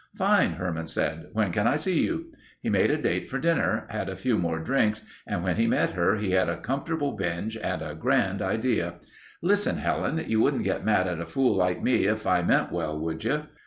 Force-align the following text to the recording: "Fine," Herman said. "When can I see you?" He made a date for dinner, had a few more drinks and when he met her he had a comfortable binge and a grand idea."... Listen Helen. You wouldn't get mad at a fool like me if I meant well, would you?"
"Fine," 0.15 0.53
Herman 0.53 0.87
said. 0.87 1.27
"When 1.33 1.51
can 1.51 1.67
I 1.67 1.75
see 1.75 2.03
you?" 2.03 2.33
He 2.63 2.71
made 2.71 2.89
a 2.89 2.97
date 2.99 3.29
for 3.29 3.37
dinner, 3.37 3.85
had 3.91 4.09
a 4.09 4.15
few 4.15 4.35
more 4.35 4.57
drinks 4.57 5.03
and 5.27 5.43
when 5.43 5.57
he 5.57 5.67
met 5.67 5.91
her 5.91 6.15
he 6.15 6.31
had 6.31 6.49
a 6.49 6.57
comfortable 6.57 7.11
binge 7.11 7.55
and 7.57 7.83
a 7.83 7.93
grand 7.93 8.41
idea."... 8.41 8.95
Listen 9.43 9.77
Helen. 9.77 10.19
You 10.27 10.41
wouldn't 10.41 10.63
get 10.63 10.83
mad 10.83 11.05
at 11.07 11.19
a 11.21 11.27
fool 11.27 11.55
like 11.55 11.83
me 11.83 12.05
if 12.07 12.25
I 12.25 12.41
meant 12.41 12.71
well, 12.71 12.99
would 12.99 13.23
you?" 13.23 13.43